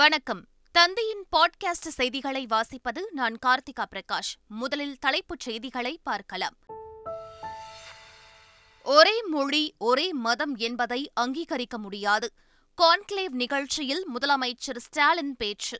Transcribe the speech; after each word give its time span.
வணக்கம் 0.00 0.40
தந்தையின் 0.74 1.24
பாட்காஸ்ட் 1.36 1.88
செய்திகளை 1.88 2.46
வாசிப்பது 2.46 3.00
நான் 3.10 3.36
கார்த்திகா 3.46 3.84
பிரகாஷ் 3.90 4.30
முதலில் 4.46 4.98
தலைப்புச் 4.98 5.40
செய்திகளை 5.40 6.00
பார்க்கலாம் 6.02 6.56
ஒரே 8.86 9.22
மொழி 9.30 9.74
ஒரே 9.78 10.12
மதம் 10.12 10.56
என்பதை 10.56 11.10
அங்கீகரிக்க 11.20 11.78
முடியாது 11.78 12.28
கான்க்ளேவ் 12.78 13.34
நிகழ்ச்சியில் 13.34 14.06
முதலமைச்சர் 14.14 14.78
ஸ்டாலின் 14.78 15.36
பேச்சு 15.36 15.78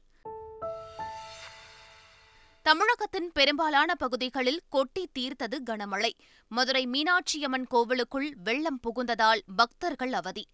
தமிழகத்தின் 2.66 3.30
பெரும்பாலான 3.32 3.94
பகுதிகளில் 3.94 4.62
கொட்டி 4.68 5.08
தீர்த்தது 5.18 5.58
கனமழை 5.64 6.12
மதுரை 6.50 6.86
மீனாட்சியம்மன் 6.86 7.66
கோவிலுக்குள் 7.68 8.34
வெள்ளம் 8.44 8.80
புகுந்ததால் 8.80 9.42
பக்தர்கள் 9.56 10.12
அவதி 10.12 10.44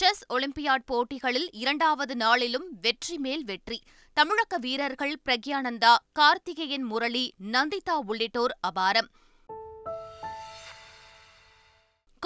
செஸ் 0.00 0.22
ஒலிம்பியாட் 0.28 0.84
போட்டிகளில் 0.86 1.48
இரண்டாவது 1.52 2.14
நாளிலும் 2.16 2.66
வெற்றி 2.80 3.18
மேல் 3.18 3.44
வெற்றி 3.44 3.78
தமிழக 4.16 4.58
வீரர்கள் 4.58 5.14
பிரக்யானந்தா 5.24 5.92
கார்த்திகேயன் 6.12 6.86
முரளி 6.90 7.24
நந்திதா 7.52 7.96
உள்ளிட்டோர் 8.06 8.54
அபாரம் 8.68 9.10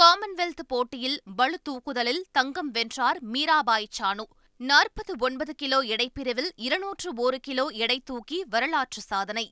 காமன்வெல்த் 0.00 0.64
போட்டியில் 0.66 1.18
பளு 1.36 1.58
தூக்குதலில் 1.62 2.22
தங்கம் 2.32 2.70
வென்றார் 2.70 3.20
மீராபாய் 3.32 3.92
சானு 3.98 4.24
நாற்பத்து 4.60 5.12
ஒன்பது 5.18 5.52
கிலோ 5.54 5.78
எடைப்பிரிவில் 5.86 6.50
இருநூற்று 6.56 7.10
ஒரு 7.16 7.38
கிலோ 7.40 7.66
எடை 7.76 7.98
தூக்கி 8.04 8.38
வரலாற்று 8.50 9.02
சாதனை 9.02 9.46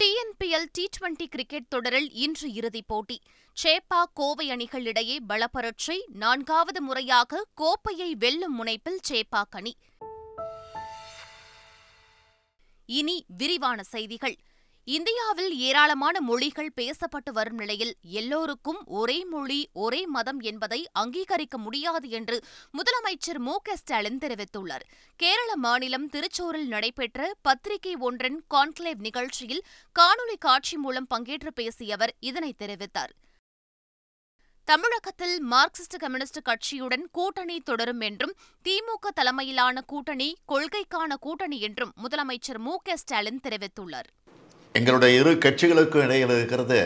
டிஎன்பிஎல் 0.00 0.66
டி 0.72 0.84
டுவெண்டி 0.96 1.26
கிரிக்கெட் 1.26 1.68
தொடரில் 1.68 2.10
இன்று 2.14 2.48
இறுதிப் 2.52 2.86
போட்டி 2.86 3.16
சேப்பா 3.56 4.02
கோவை 4.12 4.46
அணிகளிடையே 4.50 5.16
பலப்பரட்சி 5.28 5.96
நான்காவது 6.14 6.80
முறையாக 6.82 7.42
கோப்பையை 7.54 8.10
வெல்லும் 8.14 8.54
முனைப்பில் 8.58 9.00
சேப்பா 9.08 9.42
அணி 9.50 9.72
இனி 12.88 13.16
விரிவான 13.36 13.82
செய்திகள் 13.82 14.36
இந்தியாவில் 14.90 15.50
ஏராளமான 15.60 16.16
மொழிகள் 16.20 16.70
பேசப்பட்டு 16.76 17.30
வரும் 17.30 17.58
நிலையில் 17.58 17.92
எல்லோருக்கும் 18.12 18.80
ஒரே 18.94 19.18
மொழி 19.24 19.58
ஒரே 19.78 20.00
மதம் 20.06 20.40
என்பதை 20.42 20.80
அங்கீகரிக்க 20.94 21.58
முடியாது 21.58 22.08
என்று 22.10 22.36
முதலமைச்சர் 22.74 23.40
மு 23.40 23.54
க 23.60 23.76
ஸ்டாலின் 23.76 24.20
தெரிவித்துள்ளார் 24.20 24.86
கேரள 25.20 25.50
மாநிலம் 25.58 26.08
திருச்சூரில் 26.08 26.68
நடைபெற்ற 26.68 27.30
பத்திரிகை 27.42 27.94
ஒன்றின் 28.00 28.40
கான்க்ளேவ் 28.50 29.00
நிகழ்ச்சியில் 29.00 29.64
காணொலி 29.96 30.38
காட்சி 30.40 30.78
மூலம் 30.78 31.10
பங்கேற்று 31.10 31.52
பேசிய 31.54 31.98
அவர் 31.98 32.14
இதனை 32.22 32.52
தெரிவித்தார் 32.58 33.14
தமிழகத்தில் 34.68 35.36
மார்க்சிஸ்ட் 35.46 35.96
கம்யூனிஸ்ட் 35.96 36.38
கட்சியுடன் 36.44 37.04
கூட்டணி 37.10 37.56
தொடரும் 37.60 38.00
என்றும் 38.00 38.34
திமுக 38.66 39.10
தலைமையிலான 39.14 39.82
கூட்டணி 39.84 40.28
கொள்கைக்கான 40.48 41.16
கூட்டணி 41.20 41.58
என்றும் 41.60 41.92
முதலமைச்சர் 42.02 42.60
மு 42.60 42.74
க 42.84 42.96
ஸ்டாலின் 42.96 43.40
தெரிவித்துள்ளார் 43.42 44.08
எங்களுடைய 44.74 45.12
இரு 45.20 45.30
கட்சிகளுக்கும் 45.38 46.04
இடையில் 46.04 46.36
இருக்கிறது 46.36 46.78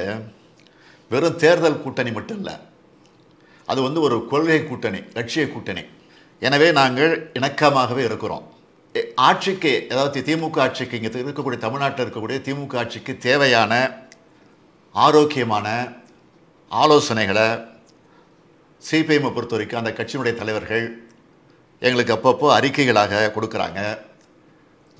வெறும் 1.11 1.37
தேர்தல் 1.37 1.83
கூட்டணி 1.83 2.11
மட்டும் 2.13 2.39
இல்லை 2.39 2.55
அது 3.69 3.81
வந்து 3.83 4.01
ஒரு 4.01 4.17
கொள்கை 4.27 4.61
கூட்டணி 4.63 5.01
லட்சிய 5.15 5.45
கூட்டணி 5.49 5.83
எனவே 6.43 6.69
நாங்கள் 6.73 7.13
இணக்கமாகவே 7.33 8.03
இருக்கிறோம் 8.05 8.45
ஆட்சிக்கு 9.19 9.73
ஏதாவது 9.91 10.19
திமுக 10.21 10.59
ஆட்சிக்கு 10.61 10.99
இங்கே 10.99 11.21
இருக்கக்கூடிய 11.23 11.61
தமிழ்நாட்டில் 11.61 12.05
இருக்கக்கூடிய 12.05 12.39
திமுக 12.41 12.77
ஆட்சிக்கு 12.77 13.13
தேவையான 13.19 13.73
ஆரோக்கியமான 14.95 15.67
ஆலோசனைகளை 16.71 17.47
சிபிஎம்மை 18.83 19.31
பொறுத்த 19.33 19.55
வரைக்கும் 19.55 19.81
அந்த 19.81 19.93
கட்சியினுடைய 19.93 20.35
தலைவர்கள் 20.35 20.85
எங்களுக்கு 21.83 22.15
அப்பப்போ 22.15 22.47
அறிக்கைகளாக 22.57 23.29
கொடுக்குறாங்க 23.35 23.81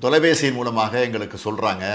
தொலைபேசியின் 0.00 0.57
மூலமாக 0.57 0.93
எங்களுக்கு 0.99 1.37
சொல்கிறாங்க 1.37 1.85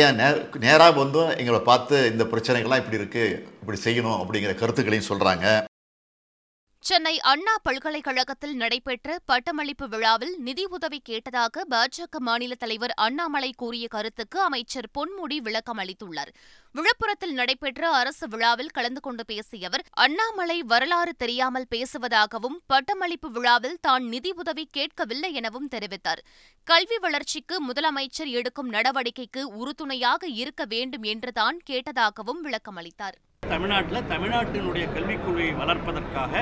ஏன் 0.00 0.14
நே 0.14 0.28
நேராக 0.58 0.92
வந்தும் 0.98 1.32
எங்களை 1.36 1.58
பார்த்து 1.62 1.96
இந்த 2.10 2.24
பிரச்சனைகள்லாம் 2.24 2.82
இப்படி 2.82 2.98
இருக்குது 2.98 3.34
இப்படி 3.60 3.78
செய்யணும் 3.84 4.20
அப்படிங்கிற 4.20 4.52
கருத்துக்களையும் 4.54 5.08
சொல்கிறாங்க 5.08 5.46
சென்னை 6.84 7.12
அண்ணா 7.22 7.52
பல்கலைக்கழகத்தில் 7.62 8.54
நடைபெற்ற 8.54 9.16
பட்டமளிப்பு 9.24 9.86
விழாவில் 9.88 10.32
நிதியுதவி 10.38 10.98
கேட்டதாக 11.00 11.64
பாஜக 11.70 12.20
மாநில 12.20 12.54
தலைவர் 12.54 12.94
அண்ணாமலை 12.98 13.50
கூறிய 13.52 13.84
கருத்துக்கு 13.88 14.38
அமைச்சர் 14.40 14.88
பொன்முடி 14.98 15.38
விளக்கம் 15.40 15.80
அளித்துள்ளார் 15.80 16.32
விழுப்புரத்தில் 16.74 17.34
நடைபெற்ற 17.34 17.92
அரசு 17.92 18.26
விழாவில் 18.28 18.72
கலந்து 18.72 19.00
கொண்டு 19.00 19.24
பேசிய 19.24 19.68
அவர் 19.68 19.86
அண்ணாமலை 20.00 20.58
வரலாறு 20.66 21.14
தெரியாமல் 21.16 21.70
பேசுவதாகவும் 21.70 22.60
பட்டமளிப்பு 22.66 23.30
விழாவில் 23.30 23.80
தான் 23.80 24.06
நிதியுதவி 24.08 24.66
கேட்கவில்லை 24.72 25.32
எனவும் 25.32 25.72
தெரிவித்தார் 25.74 26.22
கல்வி 26.66 26.98
வளர்ச்சிக்கு 26.98 27.58
முதலமைச்சர் 27.68 28.32
எடுக்கும் 28.32 28.72
நடவடிக்கைக்கு 28.72 29.44
உறுதுணையாக 29.56 30.26
இருக்க 30.36 30.64
வேண்டும் 30.66 31.06
என்றுதான் 31.06 31.58
கேட்டதாகவும் 31.70 32.42
விளக்கம் 32.42 32.80
அளித்தாா் 32.80 33.18
தமிழ்நாட்டில் 33.42 34.08
தமிழ்நாட்டினுடைய 34.08 34.84
கல்விக் 34.92 35.22
குழுவை 35.22 35.48
வளர்ப்பதற்காக 35.52 36.42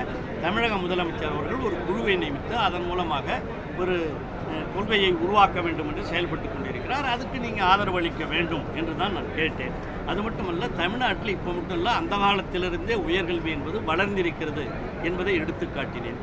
தமிழக 0.42 0.74
முதலமைச்சர் 0.76 1.30
அவர்கள் 1.30 1.64
ஒரு 1.66 1.76
குழுவை 1.86 2.14
நியமித்து 2.16 2.54
அதன் 2.58 2.86
மூலமாக 2.86 3.38
ஒரு 3.78 3.96
கொள்கையை 4.74 5.10
உருவாக்க 5.20 5.60
வேண்டும் 5.60 5.88
என்று 5.88 6.04
செயல்பட்டு 6.04 6.48
கொண்டிருக்கிறார் 6.48 7.10
அதுக்கு 7.10 7.38
நீங்கள் 7.38 7.68
ஆதரவு 7.68 8.00
அளிக்க 8.00 8.24
வேண்டும் 8.26 8.66
என்று 8.76 8.94
தான் 8.96 9.16
நான் 9.18 9.36
கேட்டேன் 9.36 9.76
அது 10.06 10.22
மட்டுமல்ல 10.22 10.72
தமிழ்நாட்டில் 10.74 11.36
இப்போ 11.36 11.52
மட்டும் 11.52 11.78
இல்லை 11.78 11.94
அந்த 11.94 12.16
காலத்திலிருந்தே 12.16 12.98
உயர்கல்வி 13.04 13.52
என்பது 13.52 13.80
வளர்ந்திருக்கிறது 13.84 14.66
என்பதை 15.02 15.34
எடுத்துக்காட்டினேன் 15.40 16.20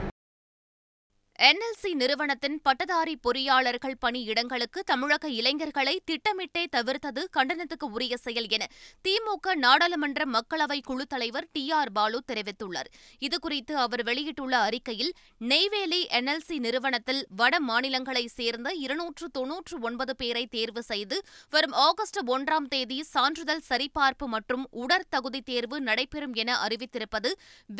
என்எல்சி 1.39 1.89
நிறுவனத்தின் 1.93 2.55
பட்டதாரி 2.61 3.13
பொறியாளர்கள் 3.23 3.97
பணியிடங்களுக்கு 4.01 4.79
தமிழக 4.83 5.29
இளைஞர்களை 5.31 5.93
திட்டமிட்டே 6.05 6.63
தவிர்த்தது 6.71 7.21
கண்டனத்துக்கு 7.31 7.87
உரிய 7.91 8.15
செயல் 8.17 8.47
என 8.49 8.63
திமுக 9.05 9.53
நாடாளுமன்ற 9.57 10.25
மக்களவை 10.27 10.79
குழு 10.81 11.05
தலைவர் 11.05 11.47
டி 11.51 11.63
ஆர் 11.71 11.91
பாலு 11.91 12.19
தெரிவித்துள்ளார் 12.27 12.89
இதுகுறித்து 13.21 13.73
அவர் 13.75 14.03
வெளியிட்டுள்ள 14.03 14.55
அறிக்கையில் 14.61 15.11
நெய்வேலி 15.43 16.01
என்எல்சி 16.19 16.57
நிறுவனத்தில் 16.59 17.21
வட 17.35 17.59
மாநிலங்களைச் 17.67 18.35
சேர்ந்த 18.35 18.71
இருநூற்று 18.77 19.27
தொன்னூற்று 19.31 19.77
ஒன்பது 19.81 20.15
பேரை 20.15 20.45
தேர்வு 20.47 20.83
செய்து 20.83 21.19
வரும் 21.53 21.77
ஆகஸ்ட் 21.83 22.21
ஒன்றாம் 22.29 22.69
தேதி 22.69 22.99
சான்றிதழ் 23.13 23.65
சரிபார்ப்பு 23.69 24.27
மற்றும் 24.29 24.65
உடற்தகுதி 24.77 25.43
தேர்வு 25.43 25.79
நடைபெறும் 25.81 26.35
என 26.35 26.57
அறிவித்திருப்பது 26.65 27.31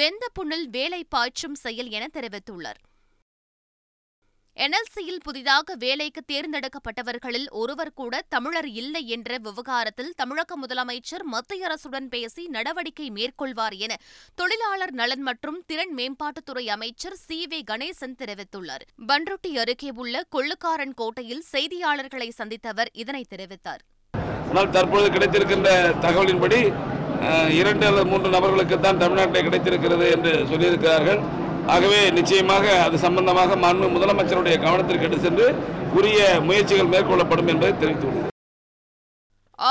வெந்த 0.00 0.26
புண்ணில் 0.34 0.70
வேலை 0.70 1.02
பாய்ச்சும் 1.10 1.60
செயல் 1.60 1.92
என 1.92 2.06
தெரிவித்துள்ளார் 2.14 2.80
என்எல்சியில் 4.58 5.24
புதிதாக 5.26 5.74
வேலைக்கு 5.82 6.22
தேர்ந்தெடுக்கப்பட்டவர்களில் 6.24 7.48
ஒருவர் 7.54 7.92
கூட 7.94 8.22
தமிழர் 8.30 8.70
இல்லை 8.74 9.04
என்ற 9.08 9.38
விவகாரத்தில் 9.44 10.12
தமிழக 10.18 10.58
முதலமைச்சர் 10.58 11.26
மத்திய 11.28 11.68
அரசுடன் 11.68 12.08
பேசி 12.08 12.44
நடவடிக்கை 12.48 13.08
மேற்கொள்வார் 13.10 13.76
என 13.80 13.98
தொழிலாளர் 14.38 14.94
நலன் 14.94 15.24
மற்றும் 15.24 15.60
திறன் 15.68 15.94
மேம்பாட்டுத்துறை 15.94 16.66
அமைச்சர் 16.70 17.20
சி 17.22 17.40
வி 17.52 17.62
கணேசன் 17.64 18.18
தெரிவித்துள்ளார் 18.20 18.86
பன்ருட்டி 19.08 19.52
அருகே 19.58 19.92
உள்ள 19.98 20.24
கொள்ளுக்காரன் 20.30 20.98
கோட்டையில் 20.98 21.44
செய்தியாளர்களை 21.54 22.30
சந்தித்தவர் 22.38 22.92
இதனை 22.96 23.24
தெரிவித்தார் 23.30 23.84
கிடைத்திருக்கின்ற 25.10 25.70
தகவலின்படி 26.02 26.62
இரண்டு 27.56 27.86
அல்லது 27.86 28.06
மூன்று 28.06 28.30
நபர்களுக்கு 28.30 28.76
தான் 28.80 29.00
தமிழ்நாட்டில் 29.00 29.46
கிடைத்திருக்கிறது 29.46 30.08
என்று 30.12 30.34
சொல்லியிருக்கிறார்கள் 30.50 31.22
ஆகவே 31.68 32.00
நிச்சயமாக 32.12 32.66
அது 32.84 32.98
சம்பந்தமாக 33.00 33.58
மாண்பு 33.58 33.90
முதலமைச்சருடைய 33.90 34.58
கவனத்திற்கு 34.60 35.08
எடுத்து 35.08 35.28
சென்று 35.28 35.48
உரிய 35.94 36.22
முயற்சிகள் 36.44 36.94
மேற்கொள்ளப்படும் 36.94 37.52
என்பதை 37.54 37.74
தெரிவித்துள்ளது 37.76 38.36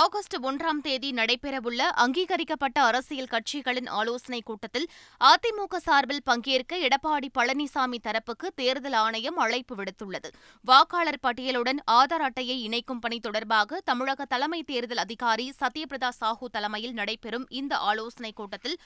ஆகஸ்ட் 0.00 0.37
ஒன்றாம் 0.43 0.81
தேதி 0.81 1.09
நடைபெறவுள்ள 1.13 1.83
அங்கீகரிக்கப்பட்ட 1.97 2.79
அரசியல் 2.83 3.29
கட்சிகளின் 3.29 3.89
ஆலோசனைக் 3.93 4.47
கூட்டத்தில் 4.47 4.87
அதிமுக 5.21 5.79
சார்பில் 5.79 6.25
பங்கேற்க 6.27 6.79
எடப்பாடி 6.81 7.29
பழனிசாமி 7.35 7.99
தரப்புக்கு 8.05 8.49
தேர்தல் 8.55 8.97
ஆணையம் 8.97 9.39
அழைப்பு 9.39 9.75
விடுத்துள்ளது 9.77 10.31
வாக்காளர் 10.65 11.21
பட்டியலுடன் 11.23 11.81
ஆதார் 11.93 12.25
அட்டையை 12.25 12.57
இணைக்கும் 12.63 13.01
பணி 13.01 13.19
தொடர்பாக 13.19 13.81
தமிழக 13.85 14.27
தலைமை 14.27 14.61
தேர்தல் 14.63 15.03
அதிகாரி 15.05 15.47
சத்யபிரதா 15.61 16.11
சாஹூ 16.19 16.49
தலைமையில் 16.49 16.97
நடைபெறும் 16.97 17.47
இந்த 17.53 17.75
ஆலோசனைக் 17.87 18.37
கூட்டத்தில் 18.37 18.77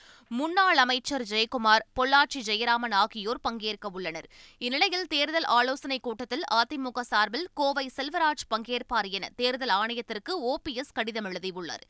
முன்னாள் 0.31 0.83
அமைச்சர் 0.85 1.27
ஜெயக்குமார் 1.31 1.87
பொள்ளாச்சி 1.95 2.43
ஜெயராமன் 2.43 2.99
ஆகியோர் 2.99 3.43
பங்கேற்க 3.43 3.89
உள்ளனர் 3.93 4.29
இந்நிலையில் 4.61 5.09
தேர்தல் 5.09 5.49
ஆலோசனைக் 5.53 6.03
கூட்டத்தில் 6.03 6.47
அதிமுக 6.53 7.07
சார்பில் 7.07 7.49
கோவை 7.55 7.87
செல்வராஜ் 7.97 8.47
பங்கேற்பார் 8.51 9.11
என 9.11 9.27
தேர்தல் 9.37 9.75
ஆணையத்திற்கு 9.77 10.33
ஓபிஎஸ் 10.51 10.89
கடிதம் 10.93 11.25
எழுதியுள்ளார் 11.25 11.87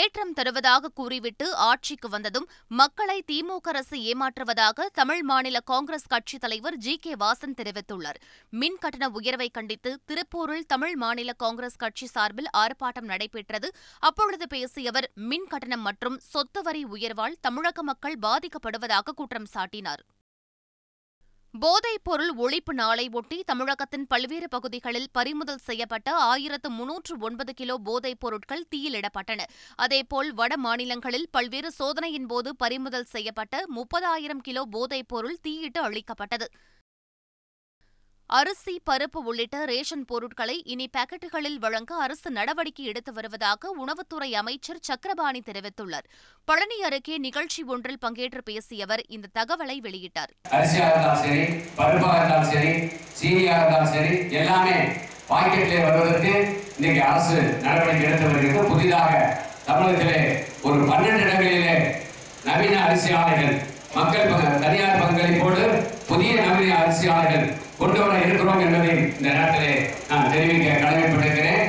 ஏற்றம் 0.00 0.30
தருவதாக 0.32 0.90
கூறிவிட்டு 0.90 1.46
ஆட்சிக்கு 1.62 2.08
வந்ததும் 2.08 2.46
மக்களை 2.70 3.16
திமுக 3.28 3.68
அரசு 3.68 3.96
ஏமாற்றுவதாக 4.04 4.86
தமிழ் 4.92 5.22
மாநில 5.22 5.58
காங்கிரஸ் 5.62 6.08
கட்சித் 6.08 6.40
தலைவர் 6.40 6.76
ஜி 6.76 6.94
கே 6.96 7.12
வாசன் 7.14 7.56
தெரிவித்துள்ளார் 7.58 8.18
மின் 8.52 8.78
கட்டண 8.78 9.08
உயர்வை 9.10 9.48
கண்டித்து 9.50 9.92
திருப்பூரில் 10.04 10.66
தமிழ் 10.66 10.96
மாநில 10.96 11.34
காங்கிரஸ் 11.34 11.76
கட்சி 11.76 12.06
சார்பில் 12.06 12.50
ஆர்ப்பாட்டம் 12.54 13.10
நடைபெற்றது 13.12 13.70
அப்பொழுது 14.02 14.46
பேசிய 14.46 14.90
அவர் 14.90 15.10
மின் 15.24 15.48
கட்டணம் 15.48 15.82
மற்றும் 15.82 16.20
சொத்து 16.32 16.62
வரி 16.62 16.84
உயர்வால் 16.94 17.40
தமிழக 17.40 17.82
மக்கள் 17.82 18.18
பாதிக்கப்படுவதாக 18.18 19.16
குற்றம் 19.16 19.52
சாட்டினார் 19.54 20.04
போதைப்பொருள் 21.54 22.30
ஒழிப்பு 22.36 22.72
நாளை 22.74 23.04
ஒட்டி 23.12 23.36
தமிழகத்தின் 23.46 24.06
பல்வேறு 24.06 24.46
பகுதிகளில் 24.48 25.06
பறிமுதல் 25.12 25.60
செய்யப்பட்ட 25.64 26.08
ஆயிரத்து 26.22 26.68
முன்னூற்று 26.70 27.14
ஒன்பது 27.20 27.52
கிலோ 27.54 27.76
போதைப் 27.84 28.20
பொருட்கள் 28.20 28.64
தீயிலிடப்பட்டன 28.70 29.44
அதேபோல் 29.78 30.30
வட 30.32 30.56
மாநிலங்களில் 30.56 31.28
பல்வேறு 31.30 31.70
சோதனையின் 31.72 32.26
போது 32.26 32.52
பறிமுதல் 32.56 33.10
செய்யப்பட்ட 33.12 33.64
முப்பதாயிரம் 33.76 34.42
கிலோ 34.42 34.64
போதைப் 34.70 35.08
பொருள் 35.08 35.42
தீயிட்டு 35.42 35.80
அழிக்கப்பட்டது 35.82 36.48
அரிசி 38.30 38.74
பருப்பு 38.86 39.20
உள்ளிட்ட 39.20 39.56
ரேஷன் 39.64 40.04
பொருட்களை 40.04 40.54
இனி 40.64 40.86
பாக்கெட்டுகளில் 40.94 41.58
வழங்க 41.58 41.92
அரசு 42.02 42.28
நடவடிக்கை 42.30 42.84
எடுத்து 42.84 43.10
வருவதாக 43.12 43.72
உணவுத்துறை 43.76 44.28
அமைச்சர் 44.34 44.80
சக்கரபாணி 44.82 45.40
தெரிவித்துள்ளார் 45.40 46.06
பழனி 46.48 46.78
அருகே 46.84 47.16
நிகழ்ச்சி 47.18 47.62
ஒன்றில் 47.66 48.00
பங்கேற்று 48.02 48.42
பேசிய 48.42 48.86
அவர் 48.86 49.02
இந்த 49.08 49.30
தகவலை 49.34 49.76
வெளியிட்டார் 49.80 50.32
அரிசியா 55.34 55.74
வருவதற்கு 55.82 56.32
இன்னைக்கு 56.76 57.02
அரசு 57.02 57.36
நடவடிக்கை 57.62 58.06
எடுத்து 58.06 58.26
வருகிறது 58.26 58.68
புதிதாக 58.68 59.12
தமிழகத்திலே 59.66 60.18
ஒரு 60.62 60.80
பன்னெண்டு 60.88 61.22
இடங்களிலே 61.22 61.76
நவீன 62.44 62.74
அரிசி 62.84 63.12
ஆலைகள் 63.14 63.54
மக்கள் 63.96 64.30
தனியார் 64.60 65.00
பங்களிப்போடு 65.00 65.64
புதிய 66.08 66.32
நவீன 66.40 66.76
அரசியலாளர்கள் 66.78 67.46
கொண்டு 67.78 67.98
வர 68.00 68.14
இருக்கிறோம் 68.22 68.62
என்பதை 68.64 68.92
இந்த 69.10 69.28
நேரத்திலே 69.28 69.72
நான் 70.08 70.30
தெரிவிக்க 70.30 70.76
கடமைப்பட்டிருக்கிறேன் 70.76 71.62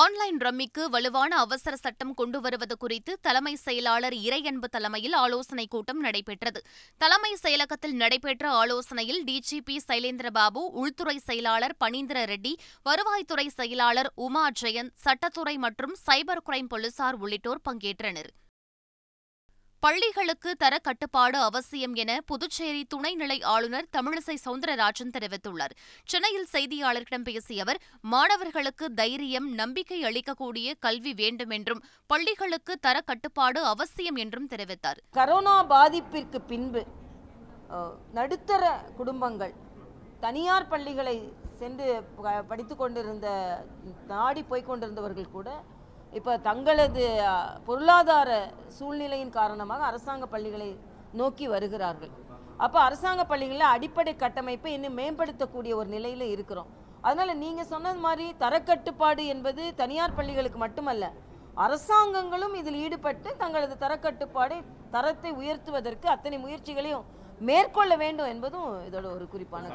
ஆன்லைன் 0.00 0.38
ரம்மிக்கு 0.40 0.82
வலுவான 0.94 1.32
அவசர 1.38 1.74
சட்டம் 1.76 2.10
கொண்டு 2.14 2.38
வருவது 2.40 2.74
குறித்து 2.76 3.12
தலைமை 3.20 3.52
செயலாளர் 3.58 4.16
இறையன்பு 4.20 4.68
தலைமையில் 4.68 5.16
ஆலோசனைக் 5.16 5.70
கூட்டம் 5.70 6.00
நடைபெற்றது 6.00 6.60
தலைமை 7.00 7.32
செயலகத்தில் 7.36 7.96
நடைபெற்ற 7.96 8.50
ஆலோசனையில் 8.54 9.22
டிஜிபி 9.28 9.76
சைலேந்திரபாபு 9.86 10.64
உள்துறை 10.82 11.16
செயலாளர் 11.20 11.76
பனீந்திர 11.80 12.24
ரெட்டி 12.24 12.52
வருவாய்த்துறை 12.86 13.46
செயலாளர் 13.56 14.10
உமா 14.26 14.44
ஜெயந்த் 14.60 14.94
சட்டத்துறை 15.06 15.56
மற்றும் 15.60 15.96
சைபர் 16.04 16.44
கிரைம் 16.44 16.70
போலீசார் 16.70 17.18
உள்ளிட்டோர் 17.20 17.64
பங்கேற்றனர் 17.64 18.30
பள்ளிகளுக்கு 19.82 20.50
தரக்கட்டுப்பாடு 20.62 21.38
அவசியம் 21.40 21.92
என 21.94 22.12
புதுச்சேரி 22.26 22.80
துணைநிலை 22.92 23.36
ஆளுநர் 23.44 23.88
தமிழிசை 23.96 24.36
சவுந்தரராஜன் 24.44 25.12
தெரிவித்துள்ளார் 25.14 25.74
சென்னையில் 26.08 26.48
செய்தியாளர்களிடம் 26.52 27.26
பேசிய 27.28 27.64
அவர் 27.64 27.80
மாணவர்களுக்கு 28.04 28.88
தைரியம் 28.94 29.48
நம்பிக்கை 29.54 30.00
அளிக்கக்கூடிய 30.04 30.74
கல்வி 30.80 31.12
வேண்டும் 31.14 31.54
என்றும் 31.58 31.84
பள்ளிகளுக்கு 32.10 32.74
தரக்கட்டுப்பாடு 32.86 33.62
அவசியம் 33.66 34.18
என்றும் 34.18 34.50
தெரிவித்தார் 34.50 35.00
கரோனா 35.14 35.56
பாதிப்பிற்கு 35.70 36.40
பின்பு 36.48 36.82
நடுத்தர 38.12 38.64
குடும்பங்கள் 38.96 39.54
தனியார் 40.20 40.70
பள்ளிகளை 40.70 41.16
சென்று 41.56 41.88
படித்து 42.48 42.74
கொண்டிருந்த 42.74 43.28
நாடி 44.06 44.42
போய்கொண்டிருந்தவர்கள் 44.42 45.34
கூட 45.34 45.48
இப்போ 46.12 46.32
தங்களது 46.42 47.04
பொருளாதார 47.66 48.30
சூழ்நிலையின் 48.78 49.32
காரணமாக 49.32 49.82
அரசாங்க 49.84 50.26
பள்ளிகளை 50.26 50.70
நோக்கி 51.12 51.46
வருகிறார்கள் 51.46 52.12
அப்போ 52.58 52.78
அரசாங்க 52.80 53.22
பள்ளிகளில் 53.24 53.72
அடிப்படை 53.72 54.12
கட்டமைப்பை 54.16 54.70
இன்னும் 54.72 54.98
மேம்படுத்தக்கூடிய 54.98 55.72
ஒரு 55.72 55.88
நிலையில் 55.88 56.26
இருக்கிறோம் 56.28 56.70
அதனால் 57.02 57.32
நீங்கள் 57.36 57.70
சொன்னது 57.70 58.00
மாதிரி 58.00 58.26
தரக்கட்டுப்பாடு 58.40 59.24
என்பது 59.26 59.64
தனியார் 59.74 60.16
பள்ளிகளுக்கு 60.16 60.58
மட்டுமல்ல 60.58 61.06
அரசாங்கங்களும் 61.56 62.54
இதில் 62.54 62.80
ஈடுபட்டு 62.82 63.30
தங்களது 63.36 63.76
தரக்கட்டுப்பாடை 63.76 64.58
தரத்தை 64.90 65.32
உயர்த்துவதற்கு 65.32 66.08
அத்தனை 66.08 66.38
முயற்சிகளையும் 66.38 67.06
மேற்கொள்ள 67.40 67.92
வேண்டும் 67.96 68.32
என்பதும் 68.34 68.68
இதோட 68.88 69.06
ஒரு 69.16 69.26
குறிப்பான 69.28 69.66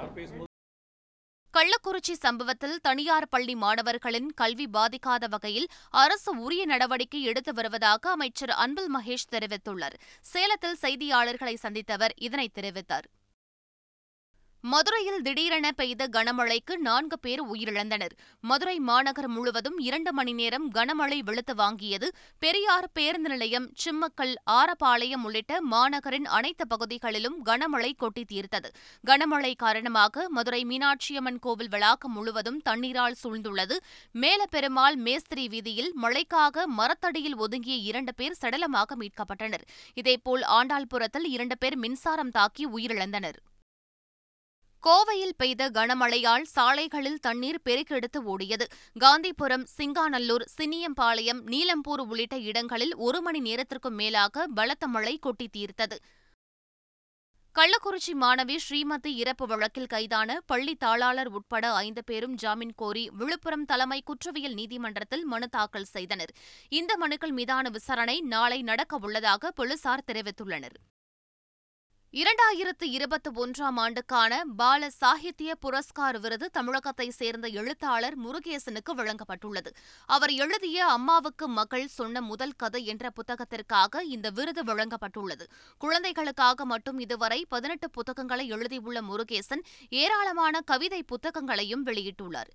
கள்ளக்குறிச்சி 1.54 2.14
சம்பவத்தில் 2.18 2.78
தனியார் 2.82 3.28
பள்ளி 3.30 3.54
மாணவர்களின் 3.56 4.30
கல்வி 4.34 4.66
பாதிக்காத 4.74 5.28
வகையில் 5.28 5.68
அரசு 5.96 6.32
உரிய 6.40 6.64
நடவடிக்கை 6.66 7.22
எடுத்து 7.24 7.52
வருவதாக 7.54 8.12
அமைச்சர் 8.12 8.54
அன்பில் 8.58 8.92
மகேஷ் 8.96 9.32
தெரிவித்துள்ளார் 9.32 9.98
சேலத்தில் 10.26 10.80
செய்தியாளர்களை 10.82 11.56
சந்தித்த 11.56 11.94
அவர் 11.94 12.16
இதனை 12.20 12.48
தெரிவித்தார் 12.56 13.08
மதுரையில் 14.64 15.24
திடீரென 15.24 15.68
பெய்த 15.72 16.04
கனமழைக்கு 16.08 16.74
நான்கு 16.80 17.18
பேர் 17.18 17.42
உயிரிழந்தனர் 17.46 18.14
மதுரை 18.44 18.76
மாநகர் 18.80 19.28
முழுவதும் 19.28 19.78
இரண்டு 19.80 20.12
மணி 20.14 20.34
நேரம் 20.34 20.68
கனமழை 20.72 21.18
வெளுத்து 21.22 21.54
வாங்கியது 21.56 22.08
பெரியார் 22.42 22.88
பேருந்து 22.94 23.30
நிலையம் 23.30 23.68
சிம்மக்கல் 23.76 24.34
ஆரப்பாளையம் 24.54 25.26
உள்ளிட்ட 25.26 25.60
மாநகரின் 25.72 26.28
அனைத்து 26.34 26.66
பகுதிகளிலும் 26.68 27.38
கனமழை 27.46 27.92
கொட்டி 27.96 28.26
தீர்த்தது 28.26 28.72
கனமழை 29.04 29.54
காரணமாக 29.58 30.28
மதுரை 30.30 30.62
மீனாட்சியம்மன் 30.66 31.42
கோவில் 31.42 31.72
வளாகம் 31.72 32.16
முழுவதும் 32.16 32.60
தண்ணீரால் 32.62 33.20
சூழ்ந்துள்ளது 33.22 33.78
மேலப்பெருமாள் 34.16 35.00
மேஸ்திரி 35.04 35.48
வீதியில் 35.48 35.94
மழைக்காக 36.04 36.68
மரத்தடியில் 36.78 37.40
ஒதுங்கிய 37.40 37.78
இரண்டு 37.84 38.14
பேர் 38.14 38.42
சடலமாக 38.42 38.96
மீட்கப்பட்டனர் 38.96 39.66
இதேபோல் 39.98 40.46
ஆண்டாள்புரத்தில் 40.54 41.30
இரண்டு 41.30 41.58
பேர் 41.58 41.78
மின்சாரம் 41.78 42.32
தாக்கி 42.32 42.66
உயிரிழந்தனர் 42.74 43.40
கோவையில் 44.84 45.36
பெய்த 45.38 45.64
கனமழையால் 45.70 46.46
சாலைகளில் 46.54 47.22
தண்ணீர் 47.22 47.60
பெருக்கெடுத்து 47.64 48.20
ஓடியது 48.26 48.66
காந்திபுரம் 48.96 49.64
சிங்காநல்லூர் 49.76 50.46
சின்னியம்பாளையம் 50.54 51.40
நீலம்பூர் 51.46 52.04
உள்ளிட்ட 52.06 52.38
இடங்களில் 52.42 52.94
ஒரு 52.98 53.22
மணி 53.22 53.40
நேரத்திற்கும் 53.40 53.96
மேலாக 53.96 54.46
பலத்த 54.56 54.88
மழை 54.88 55.16
கொட்டி 55.18 55.48
தீர்த்தது 55.48 55.98
கள்ளக்குறிச்சி 57.56 58.14
மாணவி 58.16 58.56
ஸ்ரீமதி 58.58 59.12
இறப்பு 59.16 59.46
வழக்கில் 59.48 59.90
கைதான 59.90 60.38
பள்ளி 60.46 60.74
தாளாளர் 60.76 61.30
உட்பட 61.30 61.66
ஐந்து 61.80 62.04
பேரும் 62.04 62.36
ஜாமீன் 62.36 62.76
கோரி 62.76 63.04
விழுப்புரம் 63.14 63.66
தலைமை 63.66 64.00
குற்றவியல் 64.02 64.56
நீதிமன்றத்தில் 64.56 65.26
மனு 65.26 65.50
தாக்கல் 65.50 65.92
செய்தனர் 65.92 66.34
இந்த 66.72 66.94
மனுக்கள் 66.98 67.32
மீதான 67.32 67.70
விசாரணை 67.70 68.18
நாளை 68.28 68.60
நடக்கவுள்ளதாக 68.64 69.52
போலீசார் 69.56 70.08
தெரிவித்துள்ளனர் 70.08 70.78
இரண்டாயிரத்து 72.14 72.86
இருபத்தி 72.90 73.30
ஒன்றாம் 73.36 73.78
ஆண்டுக்கான 73.78 74.34
பால 74.56 74.90
சாகித்ய 74.94 75.52
புரஸ்கார் 75.62 76.18
விருது 76.20 76.48
தமிழகத்தை 76.50 77.08
சேர்ந்த 77.12 77.48
எழுத்தாளர் 77.52 78.18
முருகேசனுக்கு 78.18 78.92
வழங்கப்பட்டுள்ளது 78.92 79.72
அவர் 80.10 80.34
எழுதிய 80.38 80.80
அம்மாவுக்கு 80.88 81.48
மகள் 81.52 81.88
சொன்ன 81.92 82.22
முதல் 82.22 82.56
கதை 82.56 82.82
என்ற 82.86 83.12
புத்தகத்திற்காக 83.12 84.04
இந்த 84.08 84.30
விருது 84.32 84.64
வழங்கப்பட்டுள்ளது 84.64 85.48
குழந்தைகளுக்காக 85.82 86.66
மட்டும் 86.66 87.00
இதுவரை 87.00 87.40
பதினெட்டு 87.50 87.90
புத்தகங்களை 87.90 88.46
எழுதியுள்ள 88.50 89.02
முருகேசன் 89.02 89.64
ஏராளமான 89.98 90.62
கவிதை 90.66 91.02
புத்தகங்களையும் 91.08 91.88
வெளியிட்டுள்ளார் 91.88 92.54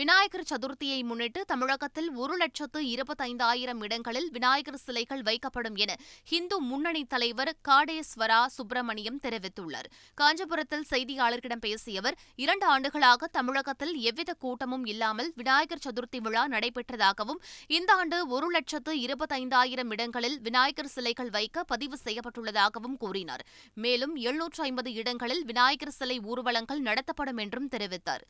விநாயகர் 0.00 0.46
சதுர்த்தியை 0.50 0.98
முன்னிட்டு 1.02 1.40
தமிழகத்தில் 1.44 2.06
ஒரு 2.16 2.34
லட்சத்து 2.36 2.80
இருபத்தைந்தாயிரம் 2.92 3.80
இடங்களில் 3.82 4.28
விநாயகர் 4.30 4.78
சிலைகள் 4.82 5.22
வைக்கப்படும் 5.22 5.74
என 5.76 5.96
ஹிந்து 6.28 6.56
முன்னணி 6.60 7.02
தலைவர் 7.04 7.50
காடேஸ்வரா 7.68 8.38
சுப்பிரமணியம் 8.54 9.18
தெரிவித்துள்ளார் 9.22 9.88
காஞ்சிபுரத்தில் 10.18 10.86
செய்தியாளர்களிடம் 10.90 11.62
பேசிய 11.62 12.00
அவர் 12.00 12.16
இரண்டு 12.36 12.66
ஆண்டுகளாக 12.66 13.28
தமிழகத்தில் 13.30 13.92
எவ்வித 14.02 14.34
கூட்டமும் 14.36 14.86
இல்லாமல் 14.86 15.28
விநாயகர் 15.34 15.84
சதுர்த்தி 15.84 16.20
விழா 16.20 16.44
நடைபெற்றதாகவும் 16.46 17.42
இந்த 17.70 17.92
ஆண்டு 17.94 18.20
ஒரு 18.30 18.48
லட்சத்து 18.50 18.94
இருபத்தைந்தாயிரம் 19.02 19.92
இடங்களில் 19.92 20.38
விநாயகர் 20.40 20.92
சிலைகள் 20.92 21.30
வைக்க 21.30 21.64
பதிவு 21.64 21.98
செய்யப்பட்டுள்ளதாகவும் 22.04 22.96
கூறினார் 22.96 23.44
மேலும் 23.76 24.16
எழுநூற்று 24.22 24.62
ஐம்பது 24.64 24.92
இடங்களில் 24.94 25.44
விநாயகர் 25.44 25.94
சிலை 25.94 26.18
ஊர்வலங்கள் 26.26 26.82
நடத்தப்படும் 26.82 27.38
என்றும் 27.38 27.70
தெரிவித்தார் 27.72 28.24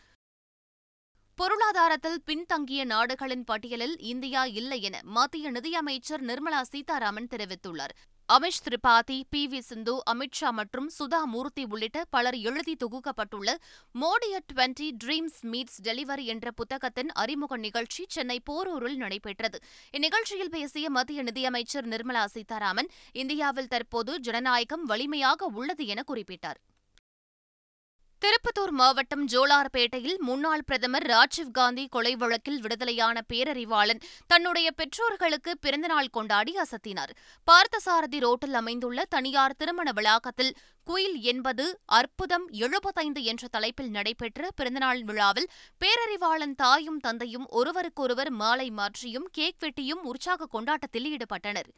பொருளாதாரத்தில் 1.38 2.22
பின்தங்கிய 2.24 2.82
நாடுகளின் 2.84 3.44
பட்டியலில் 3.44 3.94
இந்தியா 4.06 4.42
இல்லை 4.54 4.78
என 4.82 4.96
மத்திய 5.12 5.50
நிதியமைச்சர் 5.50 6.22
நிர்மலா 6.22 6.60
சீதாராமன் 6.68 7.30
தெரிவித்துள்ளார் 7.32 7.94
அமிஷ் 8.28 8.60
திரிபாதி 8.64 9.16
பி 9.30 9.40
வி 9.46 9.60
சிந்து 9.60 9.94
அமித்ஷா 10.06 10.50
மற்றும் 10.50 10.88
சுதா 10.90 11.20
மூர்த்தி 11.24 11.64
உள்ளிட்ட 11.64 12.02
பலர் 12.10 12.38
எழுதி 12.42 12.74
தொகுக்கப்பட்டுள்ள 12.74 13.50
Modi 13.94 14.28
at 14.32 14.48
twenty 14.52 14.88
dreams 15.02 15.40
meets 15.46 15.80
delivery 15.82 16.26
என்ற 16.26 16.52
புத்தகத்தின் 16.52 17.10
அறிமுக 17.16 17.58
நிகழ்ச்சி 17.58 18.04
சென்னை 18.08 18.38
போரூரில் 18.46 18.98
நடைபெற்றது 18.98 19.60
இந்நிகழ்ச்சியில் 19.94 20.52
பேசிய 20.52 20.88
மத்திய 20.90 21.22
நிதியமைச்சர் 21.22 21.88
நிர்மலா 21.88 22.26
சீதாராமன் 22.34 22.90
இந்தியாவில் 23.16 23.68
தற்போது 23.68 24.14
ஜனநாயகம் 24.20 24.84
வலிமையாக 24.84 25.50
உள்ளது 25.54 25.86
என 25.86 26.04
குறிப்பிட்டார் 26.08 26.60
திருப்பத்தூர் 28.22 28.72
மாவட்டம் 28.72 29.22
ஜோலார்பேட்டையில் 29.26 30.18
முன்னாள் 30.20 30.62
பிரதமர் 30.62 31.06
ராஜீவ்காந்தி 31.06 31.84
கொலை 31.86 32.12
வழக்கில் 32.14 32.60
விடுதலையான 32.60 33.22
பேரறிவாளன் 33.28 34.02
தன்னுடைய 34.26 34.68
பெற்றோர்களுக்கு 34.70 35.52
பிறந்தநாள் 35.60 36.12
கொண்டாடி 36.12 36.52
அசத்தினார் 36.56 37.12
பார்த்தசாரதி 37.48 38.18
ரோட்டில் 38.18 38.54
அமைந்துள்ள 38.54 39.06
தனியார் 39.08 39.56
திருமண 39.56 39.90
வளாகத்தில் 39.92 40.54
குயில் 40.86 41.18
என்பது 41.24 41.64
அற்புதம் 41.92 42.46
எழுபத்தைந்து 42.60 43.22
என்ற 43.24 43.48
தலைப்பில் 43.48 43.92
நடைபெற்ற 43.92 44.50
பிறந்தநாள் 44.54 45.02
விழாவில் 45.02 45.50
பேரறிவாளன் 45.80 46.56
தாயும் 46.56 47.00
தந்தையும் 47.00 47.48
ஒருவருக்கொருவர் 47.52 48.32
மாலை 48.36 48.68
மாற்றியும் 48.72 49.30
கேக் 49.32 49.62
வெட்டியும் 49.62 50.04
உற்சாக 50.04 50.48
கொண்டாட்டத்தில் 50.48 51.08
ஈடுபட்டனர் 51.12 51.70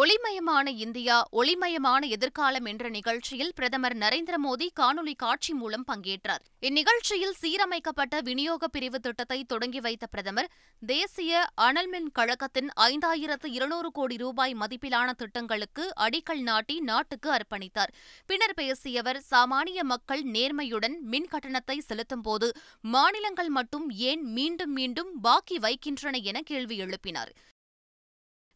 ஒளிமயமான 0.00 0.66
இந்தியா 0.76 1.16
ஒளிமயமான 1.32 2.00
எதிர்காலம் 2.06 2.66
என்ற 2.66 2.86
நிகழ்ச்சியில் 2.88 3.52
பிரதமர் 3.54 3.94
நரேந்திர 3.96 4.36
மோடி 4.38 4.66
காணொலி 4.76 5.14
காட்சி 5.14 5.52
மூலம் 5.52 5.84
பங்கேற்றார் 5.86 6.42
இந்நிகழ்ச்சியில் 6.62 7.36
சீரமைக்கப்பட்ட 7.40 8.20
விநியோக 8.20 8.68
பிரிவு 8.68 8.98
திட்டத்தை 9.00 9.38
தொடங்கி 9.44 9.80
வைத்த 9.80 10.04
பிரதமர் 10.06 10.50
தேசிய 10.82 11.44
அனல்மின் 11.62 12.10
கழகத்தின் 12.12 12.70
ஐந்தாயிரத்து 12.86 13.50
இருநூறு 13.52 13.90
கோடி 13.92 14.16
ரூபாய் 14.16 14.54
மதிப்பிலான 14.54 15.08
திட்டங்களுக்கு 15.14 15.86
அடிக்கல் 16.02 16.42
நாட்டி 16.42 16.78
நாட்டுக்கு 16.82 17.30
அர்ப்பணித்தார் 17.30 17.94
பின்னர் 18.28 18.56
பேசியவர் 18.56 19.22
சாமானிய 19.30 19.82
மக்கள் 19.86 20.24
நேர்மையுடன் 20.30 20.96
மின் 21.06 21.28
கட்டணத்தை 21.28 21.80
செலுத்தும்போது 21.88 22.50
மாநிலங்கள் 22.88 23.52
மட்டும் 23.52 23.88
ஏன் 24.04 24.24
மீண்டும் 24.32 24.74
மீண்டும் 24.74 25.12
பாக்கி 25.20 25.58
வைக்கின்றன 25.58 26.16
என 26.24 26.40
கேள்வி 26.44 26.78
எழுப்பினார் 26.84 27.32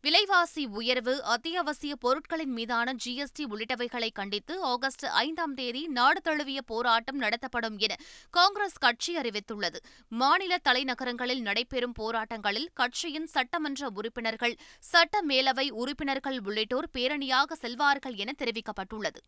விலைவாசி 0.04 0.62
உயர்வு 0.74 1.14
அத்தியாவசிய 1.24 1.92
பொருட்களின் 1.94 2.52
மீதான 2.52 2.94
ஜிஎஸ்டி 2.94 3.44
உள்ளிட்டவைகளை 3.50 4.08
கண்டித்து 4.12 4.54
ஆகஸ்ட் 4.64 5.04
ஐந்தாம் 5.20 5.54
தேதி 5.54 5.82
நாடு 5.88 6.20
தழுவிய 6.20 6.60
போராட்டம் 6.62 7.18
நடத்தப்படும் 7.18 7.76
என 7.78 7.98
காங்கிரஸ் 8.34 8.78
கட்சி 8.78 9.14
அறிவித்துள்ளது 9.16 9.80
மாநில 10.12 10.58
தலைநகரங்களில் 10.64 11.42
நடைபெறும் 11.42 11.96
போராட்டங்களில் 11.98 12.70
கட்சியின் 12.72 13.28
சட்டமன்ற 13.28 13.90
உறுப்பினர்கள் 13.94 14.56
சட்ட 14.84 15.22
மேலவை 15.28 15.68
உறுப்பினர்கள் 15.80 16.40
உள்ளிட்டோர் 16.40 16.90
பேரணியாக 16.92 17.60
செல்வார்கள் 17.62 18.16
என 18.16 18.34
தெரிவிக்கப்பட்டுள்ளது 18.38 19.22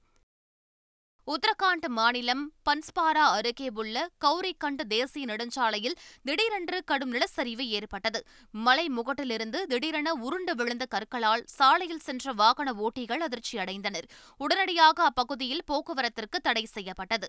உத்தரகாண்ட் 1.27 1.87
மாநிலம் 1.89 2.43
பன்ஸ்பாரா 2.67 3.25
அருகே 3.35 3.69
உள்ள 3.75 3.97
கௌரிகண்ட் 4.25 4.83
தேசிய 4.87 5.27
நெடுஞ்சாலையில் 5.27 5.95
திடீரென்று 6.25 6.79
கடும் 6.85 7.13
நிலச்சரிவு 7.13 7.65
ஏற்பட்டது 7.71 8.21
மலை 8.55 8.87
முகட்டிலிருந்து 8.89 9.61
திடீரென 9.67 10.15
உருண்டு 10.21 10.55
விழுந்த 10.55 10.87
கற்களால் 10.87 11.45
சாலையில் 11.49 12.05
சென்ற 12.05 12.33
வாகன 12.33 12.75
ஓட்டிகள் 12.81 13.25
அதிர்ச்சியடைந்தனர் 13.25 14.09
உடனடியாக 14.41 15.05
அப்பகுதியில் 15.05 15.67
போக்குவரத்திற்கு 15.67 16.41
தடை 16.41 16.67
செய்யப்பட்டது 16.73 17.29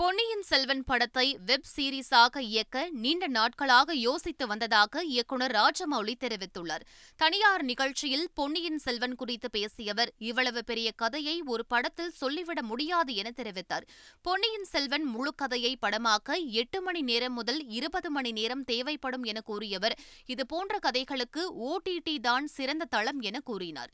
பொன்னியின் 0.00 0.44
செல்வன் 0.48 0.82
படத்தை 0.84 1.24
வெப் 1.40 1.68
சீரிஸாக 1.70 2.40
இயக்க 2.48 2.82
நீண்ட 2.98 3.24
நாட்களாக 3.28 3.94
யோசித்து 3.98 4.44
வந்ததாக 4.46 5.02
இயக்குநர் 5.04 5.54
ராஜமௌலி 5.54 6.14
தெரிவித்துள்ளார் 6.20 6.84
தனியார் 7.20 7.64
நிகழ்ச்சியில் 7.64 8.24
பொன்னியின் 8.34 8.78
செல்வன் 8.78 9.16
குறித்து 9.16 9.48
பேசியவர் 9.50 10.10
இவ்வளவு 10.20 10.62
பெரிய 10.64 10.88
கதையை 10.96 11.36
ஒரு 11.46 11.64
படத்தில் 11.66 12.14
சொல்லிவிட 12.18 12.62
முடியாது 12.62 13.14
என 13.14 13.32
தெரிவித்தார் 13.36 13.88
பொன்னியின் 14.24 14.68
செல்வன் 14.70 15.06
முழு 15.08 15.32
கதையை 15.34 15.72
படமாக்க 15.80 16.40
எட்டு 16.54 16.80
மணி 16.80 17.02
நேரம் 17.02 17.34
முதல் 17.34 17.62
இருபது 17.70 18.10
மணி 18.10 18.32
நேரம் 18.32 18.64
தேவைப்படும் 18.64 19.24
என 19.24 19.42
கூறியவர் 19.42 19.96
இதுபோன்ற 20.28 20.78
கதைகளுக்கு 20.78 21.44
ஓடிடி 21.68 22.16
தான் 22.20 22.48
சிறந்த 22.50 22.86
தளம் 22.88 23.22
என 23.22 23.40
கூறினார் 23.44 23.92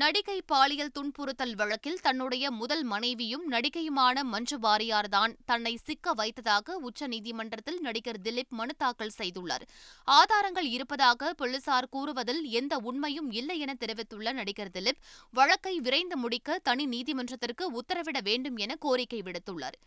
நடிகை 0.00 0.36
பாலியல் 0.46 0.92
துன்புறுத்தல் 0.92 1.52
வழக்கில் 1.54 1.98
தன்னுடைய 2.00 2.44
முதல் 2.50 2.84
மனைவியும் 2.84 3.42
நடிகையுமான 3.50 4.22
மஞ்சு 4.24 4.56
வாரியார்தான் 4.62 5.32
தன்னை 5.44 5.72
சிக்க 5.78 6.14
வைத்ததாக 6.14 6.76
உச்சநீதிமன்றத்தில் 6.82 7.80
நடிகர் 7.80 8.20
திலீப் 8.22 8.52
மனு 8.52 8.74
தாக்கல் 8.78 9.14
செய்துள்ளார் 9.18 9.64
ஆதாரங்கள் 10.08 10.68
இருப்பதாக 10.70 11.32
போலீசார் 11.34 11.90
கூறுவதில் 11.90 12.42
எந்த 12.52 12.76
உண்மையும் 12.84 13.30
இல்லை 13.32 13.58
என 13.58 13.74
தெரிவித்துள்ள 13.74 14.32
நடிகர் 14.32 14.74
திலீப் 14.74 15.02
வழக்கை 15.34 15.74
விரைந்து 15.80 16.18
முடிக்க 16.18 16.60
தனி 16.62 16.86
நீதிமன்றத்திற்கு 16.86 17.66
உத்தரவிட 17.72 18.20
வேண்டும் 18.22 18.58
என 18.58 18.76
கோரிக்கை 18.80 19.20
விடுத்துள்ளார் 19.22 19.78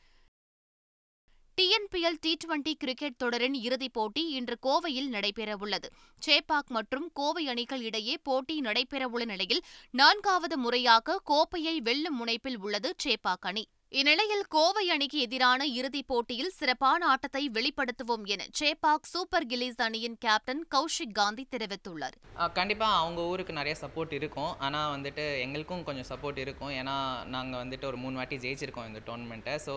ஐஎன்பிஎல் 1.75 2.19
டி 2.21 2.31
டுவெண்டி 2.41 2.71
கிரிக்கெட் 2.73 3.17
தொடரின் 3.17 3.55
இறுதிப் 3.59 3.93
போட்டி 3.93 4.21
இன்று 4.31 4.55
கோவையில் 4.61 5.09
நடைபெறவுள்ளது 5.09 5.87
சேப்பாக் 6.21 6.69
மற்றும் 6.69 7.07
கோவை 7.13 7.43
அணிகள் 7.47 7.81
இடையே 7.81 8.15
போட்டி 8.23 8.55
நடைபெறவுள்ள 8.61 9.25
நிலையில் 9.25 9.61
நான்காவது 9.93 10.57
முறையாக 10.57 11.17
கோப்பையை 11.23 11.75
வெல்லும் 11.81 12.17
முனைப்பில் 12.19 12.59
உள்ளது 12.59 12.91
சேப்பாக் 13.03 13.47
அணி 13.47 13.63
இந்நிலையில் 13.95 14.41
கோவை 14.49 14.81
அணிக்கு 14.93 15.17
எதிரான 15.25 15.65
இறுதிப் 15.75 16.07
போட்டியில் 16.07 16.55
சிறப்பான 16.57 17.01
ஆட்டத்தை 17.07 17.43
வெளிப்படுத்துவோம் 17.55 18.25
என 18.33 18.45
சேபாக் 18.59 19.07
சூப்பர் 19.11 19.45
கில்லிஸ் 19.45 19.79
அணியின் 19.85 20.17
கேப்டன் 20.19 20.63
கௌஷிக் 20.69 21.13
காந்தி 21.15 21.43
தெரிவித்துள்ளார் 21.53 22.17
கண்டிப்பாக 22.57 22.97
அவங்க 22.97 23.21
ஊருக்கு 23.29 23.53
நிறைய 23.53 23.75
சப்போர்ட் 23.81 24.13
இருக்கும் 24.13 24.51
ஆனால் 24.61 24.91
வந்துட்டு 24.95 25.25
எங்களுக்கும் 25.41 25.85
கொஞ்சம் 25.85 26.09
சப்போர்ட் 26.09 26.43
இருக்கும் 26.43 26.73
ஏன்னா 26.75 26.97
நாங்கள் 27.29 27.61
வந்துட்டு 27.63 27.89
ஒரு 27.91 27.99
மூணு 28.03 28.17
வாட்டி 28.17 28.41
ஜெயிச்சிருக்கோம் 28.43 28.89
இந்த 28.89 29.03
டோர்னமெண்ட்டை 29.07 29.55
ஸோ 29.65 29.75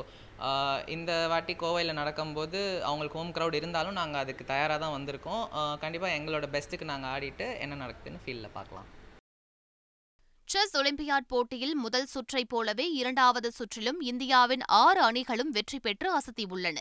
இந்த 0.89 1.13
வாட்டி 1.29 1.57
கோவையில் 1.57 1.99
நடக்கும்போது 2.01 2.61
அவங்களுக்கு 2.85 3.21
ஹோம் 3.21 3.35
க்ரௌட் 3.37 3.61
இருந்தாலும் 3.61 3.99
நாங்கள் 4.01 4.23
அதுக்கு 4.23 4.47
தயாராக 4.47 4.81
தான் 4.81 4.97
வந்திருக்கோம் 4.97 5.45
கண்டிப்பாக 5.79 6.17
எங்களோட 6.19 6.49
பெஸ்ட்டுக்கு 6.51 6.93
நாங்கள் 6.93 7.13
ஆடிட்டு 7.15 7.49
என்ன 7.61 7.83
நடக்குதுன்னு 7.85 8.25
ஃபீல்டில் 8.25 8.57
பார்க்கலாம் 8.57 8.89
செஸ் 10.49 10.75
ஒலிம்பியாட் 10.77 11.27
போட்டியில் 11.29 11.75
முதல் 11.75 12.07
சுற்றை 12.07 12.43
போலவே 12.45 12.87
இரண்டாவது 12.93 13.49
சுற்றிலும் 13.51 13.99
இந்தியாவின் 14.03 14.63
ஆறு 14.77 15.01
அணிகளும் 15.01 15.51
வெற்றி 15.51 15.79
பெற்று 15.79 16.09
அசத்தியுள்ளன 16.19 16.79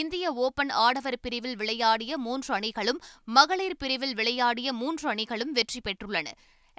இந்திய 0.00 0.32
ஓபன் 0.38 0.72
ஆடவர் 0.78 1.18
பிரிவில் 1.20 1.56
விளையாடிய 1.56 2.18
மூன்று 2.18 2.50
அணிகளும் 2.54 3.00
மகளிர் 3.28 3.78
பிரிவில் 3.78 4.14
விளையாடிய 4.14 4.72
மூன்று 4.72 5.08
அணிகளும் 5.08 5.52
வெற்றி 5.52 5.80
பெற்றுள்ளன 5.80 6.28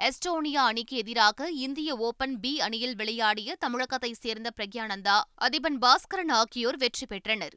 எஸ்டோனியா 0.00 0.62
அணிக்கு 0.66 0.96
எதிராக 0.96 1.48
இந்திய 1.58 1.90
ஓபன் 2.00 2.34
பி 2.40 2.52
அணியில் 2.60 2.96
விளையாடிய 2.96 3.56
தமிழகத்தைச் 3.60 4.20
சேர்ந்த 4.20 4.50
பிரக்யானந்தா 4.56 5.16
அதிபன் 5.40 5.78
பாஸ்கரன் 5.78 6.34
ஆகியோர் 6.34 6.76
வெற்றி 6.76 7.06
பெற்றனர் 7.06 7.56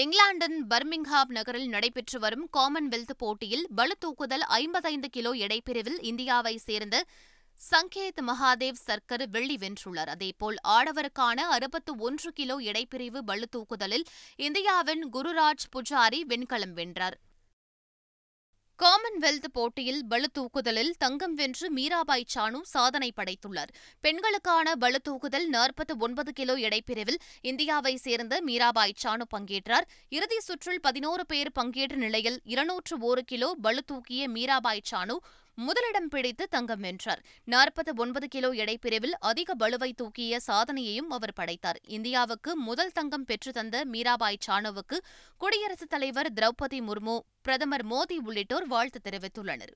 இங்கிலாந்தின் 0.00 0.58
பர்மிங்ஹாப் 0.70 1.32
நகரில் 1.32 1.66
நடைபெற்று 1.68 2.18
வரும் 2.18 2.46
காமன்வெல்த் 2.52 3.12
போட்டியில் 3.18 3.64
பளுதூக்குதல் 3.76 4.44
ஐம்பத்தைந்து 4.56 5.08
கிலோ 5.08 5.32
எடைப்பிரிவில் 5.38 5.98
இந்தியாவை 6.02 6.54
சேர்ந்த 6.58 6.96
சங்கேத் 7.58 8.20
மகாதேவ் 8.20 8.80
சர்க்கர் 8.84 9.24
வெள்ளி 9.30 9.56
வென்றுள்ளார் 9.56 10.12
அதேபோல் 10.14 10.56
ஆடவருக்கான 10.68 11.44
அறுபத்து 11.50 11.94
ஒன்று 12.00 12.30
கிலோ 12.32 12.56
எடைப்பிரிவு 12.70 13.20
பளுதூக்குதலில் 13.26 14.06
இந்தியாவின் 14.38 15.04
குருராஜ் 15.10 15.68
புஜாரி 15.72 16.22
வெண்கலம் 16.24 16.74
வென்றார் 16.74 17.18
காமன்வெல்த் 18.82 19.46
போட்டியில் 19.52 20.00
பளுதூக்குதலில் 20.10 20.94
தங்கம் 20.98 21.34
வென்று 21.34 21.66
மீராபாய் 21.70 22.24
சானு 22.34 22.60
சாதனை 22.64 23.08
படைத்துள்ளார் 23.16 23.72
பெண்களுக்கான 24.04 24.72
பளுதூக்குதல் 24.80 25.46
நாற்பத்தி 25.48 25.94
ஒன்பது 25.98 26.30
கிலோ 26.32 26.54
எடைப்பிரிவில் 26.60 27.20
இந்தியாவை 27.42 27.94
சேர்ந்த 27.96 28.40
மீராபாய் 28.46 28.96
சானு 29.02 29.26
பங்கேற்றார் 29.34 29.86
இறுதி 30.12 30.38
சுற்றில் 30.38 30.80
பதினோரு 30.80 31.26
பேர் 31.26 31.52
பங்கேற்ற 31.52 31.96
நிலையில் 31.96 32.40
இருநூற்று 32.46 32.96
ஒரு 33.02 33.24
கிலோ 33.24 33.50
பளுதூக்கிய 33.62 34.24
மீராபாய் 34.28 34.86
சானு 34.90 35.16
முதலிடம் 35.58 36.08
பிடித்து 36.08 36.46
தங்கம் 36.46 36.80
வென்றார் 36.80 37.22
நாற்பத்தி 37.48 37.92
ஒன்பது 37.98 38.28
கிலோ 38.28 38.50
எடைப்பிரிவில் 38.54 39.16
அதிக 39.20 39.54
பளுவை 39.54 39.90
தூக்கிய 39.94 40.40
சாதனையையும் 40.46 41.10
அவர் 41.10 41.34
படைத்தார் 41.34 41.80
இந்தியாவுக்கு 41.88 42.56
முதல் 42.56 42.92
தங்கம் 42.92 43.24
பெற்றுத்தந்த 43.24 43.60
தந்த 43.62 43.84
மீராபாய் 43.84 44.44
சானுவுக்கு 44.46 44.98
குடியரசுத் 45.40 45.90
தலைவர் 45.90 46.32
திரௌபதி 46.34 46.80
முர்மு 46.80 47.16
பிரதமர் 47.42 47.84
மோடி 47.84 48.18
உள்ளிட்டோர் 48.24 48.66
வாழ்த்து 48.66 49.00
தெரிவித்துள்ளனர் 49.04 49.74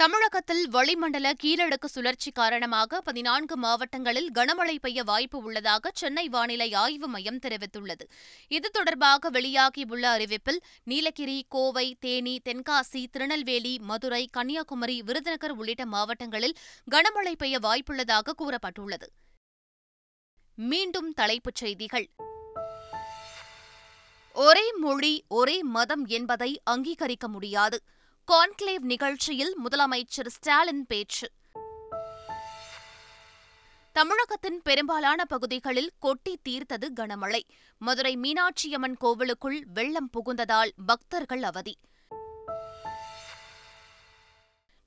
தமிழகத்தில் 0.00 0.62
வளிமண்டல 0.68 1.28
கீழடுக்கு 1.34 1.84
சுழற்சி 1.86 2.30
காரணமாக 2.30 3.00
பதினான்கு 3.00 3.56
மாவட்டங்களில் 3.56 4.30
கனமழை 4.34 4.74
பெய்ய 4.78 5.00
வாய்ப்பு 5.02 5.38
உள்ளதாக 5.42 5.90
சென்னை 5.94 6.24
வானிலை 6.28 6.68
ஆய்வு 6.74 7.08
மையம் 7.08 7.38
தெரிவித்துள்ளது 7.38 8.04
இது 8.50 8.70
தொடர்பாக 8.70 9.30
வெளியாகியுள்ள 9.30 10.04
அறிவிப்பில் 10.14 10.60
நீலகிரி 10.84 11.38
கோவை 11.48 11.86
தேனி 12.00 12.34
தென்காசி 12.44 13.02
திருநெல்வேலி 13.12 13.74
மதுரை 13.82 14.22
கன்னியாகுமரி 14.32 14.98
விருதுநகர் 15.02 15.56
உள்ளிட்ட 15.56 15.86
மாவட்டங்களில் 15.86 16.56
கனமழை 16.88 17.36
பெய்ய 17.36 17.58
வாய்ப்புள்ளதாக 17.58 18.36
கூறப்பட்டுள்ளது 18.38 19.08
மீண்டும் 20.58 21.10
தலைப்புச் 21.12 21.56
செய்திகள் 21.56 22.08
ஒரே 24.36 24.68
மொழி 24.80 25.14
ஒரே 25.32 25.58
மதம் 25.70 26.06
என்பதை 26.10 26.52
அங்கீகரிக்க 26.70 27.26
முடியாது 27.28 27.78
கான்கிளேவ் 28.28 28.84
நிகழ்ச்சியில் 28.84 29.54
முதலமைச்சர் 29.64 30.28
ஸ்டாலின் 30.28 30.84
பேச்சு 30.86 31.26
தமிழகத்தின் 33.96 34.58
பெரும்பாலான 34.62 35.24
பகுதிகளில் 35.24 35.90
கொட்டி 35.98 36.34
தீர்த்தது 36.42 36.86
கனமழை 36.94 37.42
மதுரை 37.80 38.12
மீனாட்சியம்மன் 38.16 38.96
கோவிலுக்குள் 39.00 39.58
வெள்ளம் 39.72 40.10
புகுந்ததால் 40.10 40.72
பக்தர்கள் 40.86 41.42
அவதி 41.42 41.74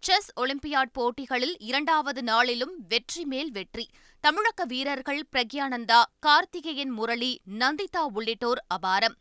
செஸ் 0.04 0.32
ஒலிம்பியாட் 0.36 0.92
போட்டிகளில் 0.92 1.56
இரண்டாவது 1.60 2.24
நாளிலும் 2.24 2.74
வெற்றி 2.88 3.26
மேல் 3.26 3.52
வெற்றி 3.52 3.86
தமிழக 4.24 4.66
வீரர்கள் 4.66 5.24
பிரக்யானந்தா 5.32 6.02
கார்த்திகேயன் 6.20 6.94
முரளி 6.98 7.32
நந்திதா 7.60 8.04
உள்ளிட்டோர் 8.14 8.62
அபாரம் 8.74 9.18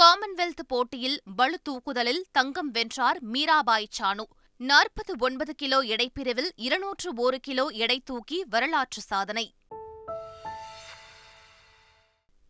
காமன்வெல்த் 0.00 0.62
போட்டியில் 0.66 1.18
பளு 1.36 1.56
தூக்குதலில் 1.68 2.22
தங்கம் 2.32 2.70
வென்றார் 2.70 3.18
மீராபாய் 3.32 3.88
சானு 3.98 4.24
நாற்பத்தி 4.60 5.14
ஒன்பது 5.18 5.52
கிலோ 5.54 5.78
எடைப்பிரிவில் 5.86 6.50
இருநூற்று 6.56 7.14
ஒரு 7.16 7.38
கிலோ 7.40 7.64
எடை 7.76 7.98
தூக்கி 8.04 8.38
வரலாற்று 8.48 9.02
சாதனை 9.02 9.46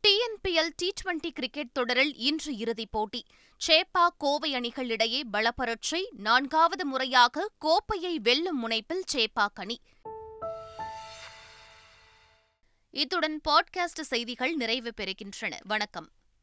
டிஎன்பிஎல் 0.04 0.72
டி 0.76 0.88
டுவெண்டி 1.00 1.30
கிரிக்கெட் 1.30 1.72
தொடரில் 1.72 2.14
இன்று 2.20 2.52
இறுதிப் 2.56 2.90
போட்டி 2.90 3.20
சேப்பா 3.60 4.08
கோவை 4.18 4.54
அணிகள் 4.54 4.90
இடையே 4.90 5.20
பலப்பரட்சி 5.32 6.00
நான்காவது 6.18 6.86
முறையாக 6.86 7.48
கோப்பையை 7.58 8.14
வெல்லும் 8.18 8.60
முனைப்பில் 8.62 9.04
சேப்பா 9.12 9.46
கணி 9.60 9.76
இத்துடன் 12.94 13.38
பாட்காஸ்ட் 13.48 14.02
செய்திகள் 14.04 14.54
நிறைவு 14.54 14.92
பெறுகின்றன 15.00 15.54
வணக்கம் 15.66 16.10